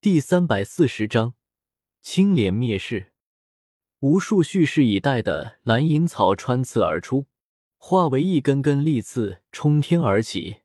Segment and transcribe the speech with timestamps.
[0.00, 1.34] 第三百四十章
[2.02, 3.10] 青莲灭世。
[3.98, 7.26] 无数蓄势以待的蓝银草穿刺而出，
[7.76, 10.58] 化为一根根利刺冲天而起。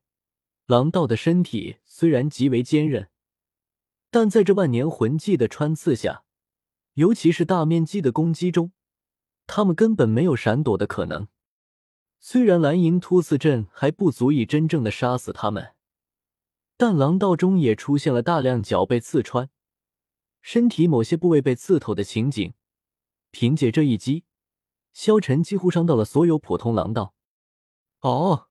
[0.67, 3.09] 狼道的身体虽然极为坚韧，
[4.11, 6.23] 但在这万年魂技的穿刺下，
[6.93, 8.71] 尤其是大面积的攻击中，
[9.47, 11.27] 他们根本没有闪躲的可能。
[12.19, 15.73] 虽然蓝银突刺阵还不足以真正的杀死他们。
[16.85, 19.49] 但狼道中也出现了大量脚被刺穿、
[20.41, 22.55] 身体某些部位被刺透的情景。
[23.31, 24.25] 凭借这一击，
[24.91, 27.13] 萧晨几乎伤到了所有普通狼道。
[28.01, 28.49] 哦！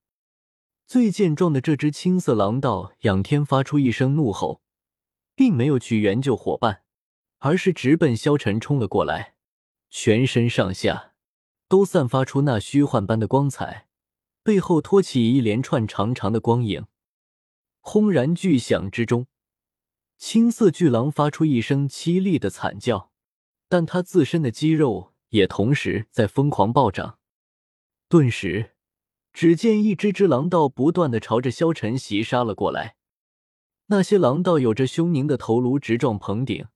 [0.86, 4.62] 最健壮的这只青色狼道仰天发出一声怒吼，
[5.34, 6.84] 并没有去援救伙伴，
[7.40, 9.34] 而是直奔萧晨冲了过来，
[9.90, 11.12] 全身上下
[11.68, 13.88] 都散发出那虚幻般的光彩，
[14.42, 16.86] 背后托起一连串长长的光影。
[17.84, 19.26] 轰然巨响之中，
[20.16, 23.10] 青色巨狼发出一声凄厉的惨叫，
[23.68, 27.18] 但它自身的肌肉也同时在疯狂暴涨。
[28.08, 28.70] 顿时，
[29.32, 32.94] 只见一只只狼道不断的朝着萧晨袭杀了过来。
[33.86, 36.66] 那些狼道有着凶狞的头颅，直撞棚顶，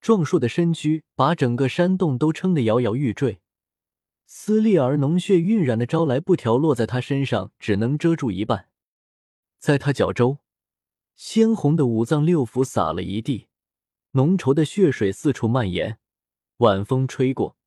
[0.00, 3.40] 壮硕的身躯把整个山洞都撑得摇摇欲坠。
[4.26, 8.69] 撕裂而浓血晕染的招来布条落在他身上，只能遮住一半。
[9.60, 10.38] 在他脚周，
[11.14, 13.48] 鲜红的五脏六腑洒了一地，
[14.12, 15.98] 浓稠的血水四处蔓延。
[16.56, 17.58] 晚风吹过，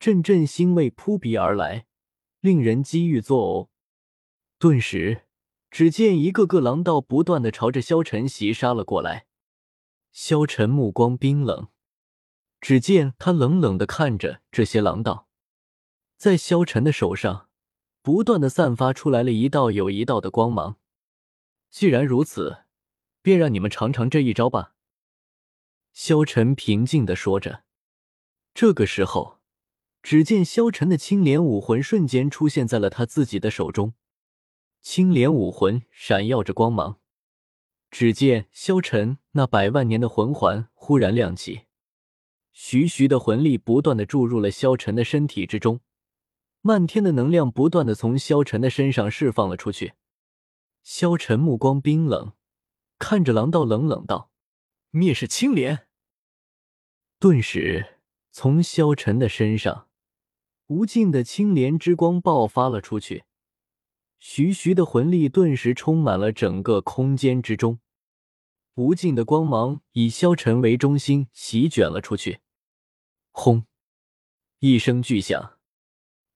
[0.00, 1.86] 阵阵腥味扑鼻而来，
[2.40, 3.68] 令人几欲作呕。
[4.58, 5.26] 顿时，
[5.70, 9.26] 只见一个个狼道不断的朝着萧晨袭杀了过来。
[10.10, 11.68] 萧晨目光冰冷，
[12.60, 15.28] 只见他冷冷的看着这些狼道，
[16.16, 17.48] 在萧晨的手上，
[18.02, 20.78] 不断的散发出来了一道又一道的光芒。
[21.70, 22.64] 既然如此，
[23.22, 24.74] 便让你们尝尝这一招吧。”
[25.92, 27.64] 萧晨平静的说着。
[28.54, 29.38] 这个时候，
[30.02, 33.94] 只见萧晨的青莲武魂瞬间出现在了他自己的手中，
[34.80, 36.98] 青莲武魂闪耀着光芒。
[37.90, 41.62] 只见萧晨那百万年的魂环忽然亮起，
[42.52, 45.80] 徐徐的魂力不断的注入了萧晨的身体之中，
[46.60, 49.94] 漫天的能量不断的从萧晨的身上释放了出去。
[50.90, 52.32] 萧晨目光冰冷，
[52.98, 54.30] 看着狼道，冷冷道
[54.88, 55.86] ：“灭世青莲。”
[57.20, 57.98] 顿时，
[58.30, 59.90] 从萧晨的身上，
[60.68, 63.24] 无尽的青莲之光爆发了出去，
[64.18, 67.80] 徐徐的魂力顿时充满了整个空间之中，
[68.76, 72.40] 无尽的光芒以萧晨为中心席卷了出去。
[73.30, 73.66] 轰！
[74.60, 75.58] 一声巨响，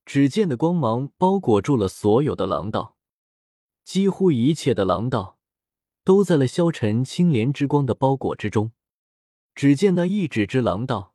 [0.05, 2.99] 只见的光芒包裹住了所有的狼道。
[3.85, 5.39] 几乎一切的狼道
[6.05, 8.73] 都在了萧晨青莲之光的包裹之中。
[9.55, 11.15] 只见那一指之狼道，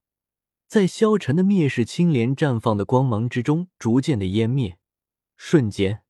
[0.67, 4.77] 在萧晨的灭世青莲绽放的光芒之中，逐渐的湮灭，
[5.35, 6.03] 瞬间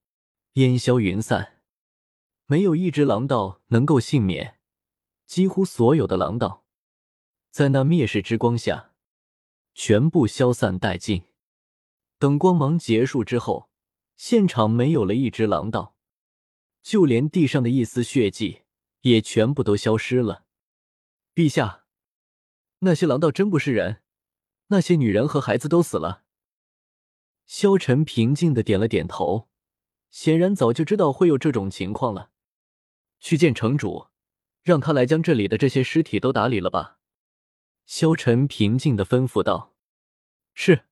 [0.54, 1.62] 烟消云散，
[2.46, 4.60] 没有一只狼道能够幸免。
[5.26, 6.66] 几乎所有的狼道，
[7.52, 8.94] 在那灭世之光下，
[9.74, 11.24] 全部消散殆尽。
[12.18, 13.70] 等光芒结束之后，
[14.16, 15.97] 现场没有了一只狼道。
[16.82, 18.64] 就连地上的一丝血迹
[19.02, 20.46] 也全部都消失了。
[21.36, 21.86] 陛下，
[22.80, 24.02] 那些狼道真不是人，
[24.68, 26.24] 那些女人和孩子都死了。
[27.46, 29.50] 萧晨平静的点了点头，
[30.10, 32.32] 显然早就知道会有这种情况了。
[33.20, 34.08] 去见城主，
[34.64, 37.00] 让他来将这里的这些尸体都打理了吧。
[37.86, 39.76] 萧晨平静的吩咐道
[40.54, 40.86] ：“是。”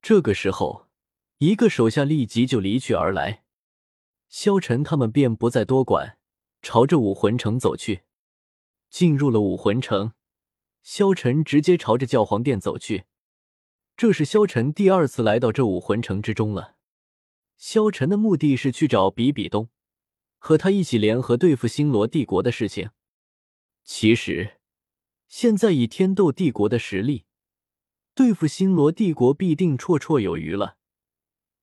[0.00, 0.88] 这个时候，
[1.38, 3.44] 一个手下立即就离去而来。
[4.28, 6.18] 萧晨他们便不再多管，
[6.60, 8.02] 朝着武魂城走去。
[8.88, 10.12] 进入了武魂城，
[10.82, 13.04] 萧晨直接朝着教皇殿走去。
[13.96, 16.76] 这是萧晨第二次来到这武魂城之中了。
[17.56, 19.70] 萧晨的目的是去找比比东，
[20.38, 22.90] 和他一起联合对付星罗帝国的事情。
[23.82, 24.58] 其实，
[25.26, 27.24] 现在以天斗帝国的实力，
[28.14, 30.76] 对付星罗帝国必定绰绰有余了。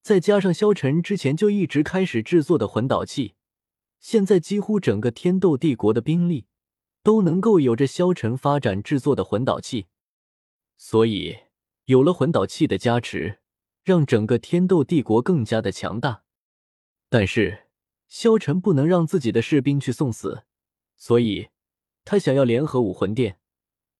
[0.04, 3.36] 再加上萧晨之前就一直开始制作的魂导器，
[4.02, 6.46] 现在几乎整个天斗帝国的兵力
[7.02, 9.88] 都能够有着萧晨发展制作的魂导器，
[10.76, 11.38] 所以
[11.86, 13.40] 有了魂导器的加持，
[13.86, 16.26] 让整个天斗帝国更加的强大。
[17.08, 17.68] 但是
[18.10, 20.44] 萧晨不能让自己的士兵去送死，
[20.98, 21.48] 所以
[22.04, 23.40] 他想要联合武魂殿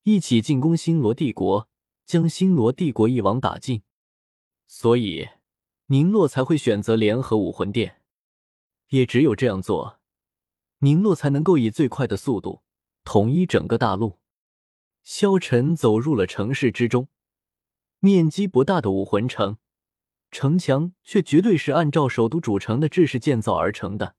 [0.04, 1.70] 一起进攻星罗帝国，
[2.06, 3.84] 将星罗帝国一网打尽。
[4.68, 5.30] 所以。
[5.94, 8.01] 宁洛才会选择联合武魂殿，
[8.90, 10.00] 也只有这样做，
[10.80, 12.63] 宁洛才能够以最快的速度
[13.04, 14.18] 统一整个大陆。
[15.04, 17.10] 萧晨走入了城市之中，
[18.00, 19.57] 面积不大的武魂城，
[20.31, 24.16] 城墙却绝对是按照首都主城的制式建造而成的，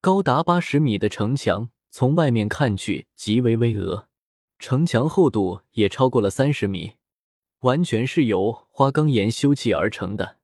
[0.00, 4.06] 高达八十米的城墙，从外面看去极为巍峨，
[4.58, 6.92] 城墙厚度也超过了三十米，
[7.58, 10.39] 完全是由花岗岩修砌而成的。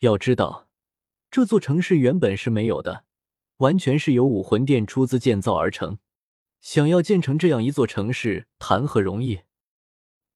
[0.00, 0.68] 要知道，
[1.28, 3.04] 这座城市原本是没有的，
[3.56, 5.98] 完全是由武魂殿出资建造而成。
[6.60, 9.40] 想要建成这样一座城市，谈何容易？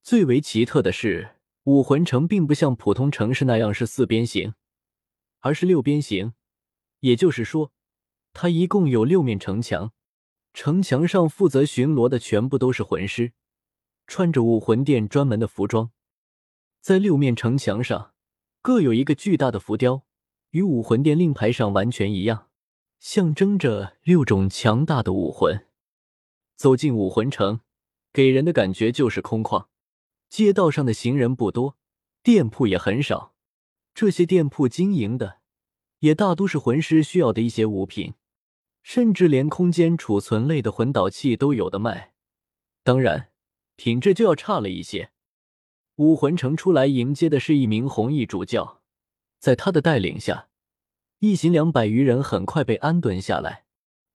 [0.01, 4.53] 最为奇特的是，武魂城并不像普通城市那样是四边形，
[5.39, 6.33] 而是六边形。
[6.99, 7.71] 也就是说，
[8.33, 9.93] 它一共有六面城墙，
[10.53, 13.31] 城墙上负责巡逻的全部都是魂师，
[14.07, 15.91] 穿着武魂殿专门的服装。
[16.81, 18.12] 在六面城墙上，
[18.63, 20.03] 各有一个巨大的浮雕，
[20.51, 22.47] 与武魂殿令牌上完全一样，
[22.97, 25.67] 象征着六种强大的武魂。
[26.55, 27.59] 走进武魂城，
[28.13, 29.65] 给人的感觉就是空旷，
[30.29, 31.75] 街道上的行人不多，
[32.23, 33.35] 店铺也很少。
[33.93, 35.39] 这些店铺经营的
[35.99, 38.13] 也大都是魂师需要的一些物品，
[38.81, 42.13] 甚至连空间储存类的魂导器都有的卖。
[42.81, 43.31] 当然，
[43.75, 45.11] 品质就要差了一些。
[45.97, 48.81] 武魂城出来迎接的是一名红衣主教，
[49.37, 50.47] 在他的带领下，
[51.19, 53.65] 一行两百余人很快被安顿下来。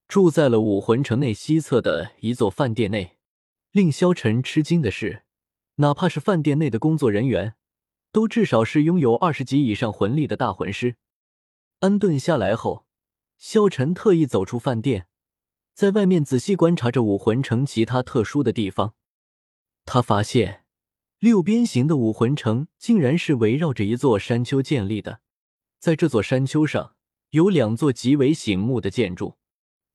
[0.09, 3.19] 住在了武魂城内西侧的一座饭店内。
[3.71, 5.23] 令萧晨吃惊的是，
[5.77, 7.55] 哪怕是饭店内的工作人员，
[8.11, 10.97] 都至少是拥有二十级以上魂力的大魂师。
[11.81, 12.87] 安顿下来后，
[13.37, 15.07] 萧晨特意走出饭店，
[15.75, 18.95] 在外面仔细观察着武魂城其他特殊的地方。
[19.85, 20.65] 他发现，
[21.19, 25.21] 六边形的武魂城竟然是围绕着一座山丘建立的。
[25.81, 26.95] 在这座山丘上，
[27.31, 29.37] 有两座极为醒目的建筑。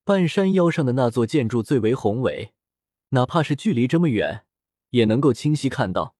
[0.03, 2.53] 半山腰上的那座建筑最为宏伟，
[3.09, 4.43] 哪怕是距离这么远，
[4.89, 6.15] 也能够清晰看到。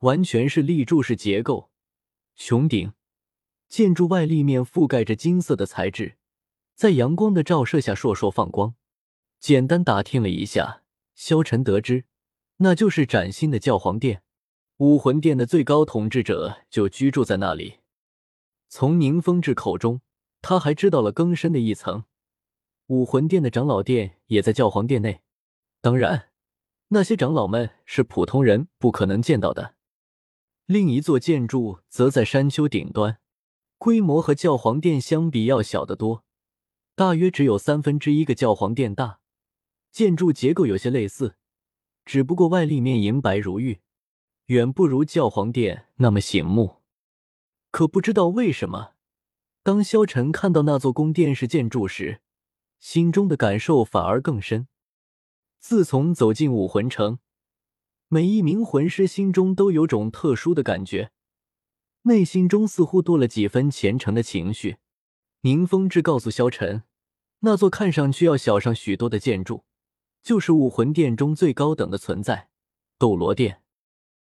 [0.00, 1.70] 完全是立柱式结构，
[2.36, 2.92] 穹顶，
[3.70, 6.16] 建筑外立面覆盖着金色的材质，
[6.74, 8.74] 在阳光的照射下烁烁放光。
[9.38, 10.82] 简单打听了一下，
[11.14, 12.04] 萧晨得知，
[12.62, 14.22] 那就是崭新的教皇殿，
[14.76, 17.78] 武魂殿的最高统治者就居住在那里。
[18.68, 20.02] 从宁风致口中，
[20.42, 22.04] 他还知道了更深的一层。
[22.88, 25.22] 武魂殿的长老殿也在教皇殿内，
[25.80, 26.28] 当然，
[26.88, 29.74] 那些长老们是普通人不可能见到的。
[30.66, 33.20] 另一座建筑则在山丘顶端，
[33.78, 36.24] 规模和教皇殿相比要小得多，
[36.94, 39.20] 大约只有三分之一个教皇殿大。
[39.90, 41.36] 建筑结构有些类似，
[42.10, 43.82] 只不过外立面银白如玉，
[44.46, 46.78] 远不如教皇殿那么醒目。
[47.70, 48.94] 可不知道为什么，
[49.62, 52.20] 当萧晨看到那座宫殿式建筑时，
[52.80, 54.66] 心中的感受反而更深。
[55.60, 57.20] 自从走进武魂城，
[58.08, 61.12] 每一名魂师心中都有种特殊的感觉，
[62.02, 64.78] 内心中似乎多了几分虔诚的情绪。
[65.42, 66.82] 宁风致告诉萧晨，
[67.42, 69.62] 那座看上去要小上许多的建筑，
[70.22, 72.48] 就是武魂殿中最高等的存在——
[72.98, 73.62] 斗罗殿。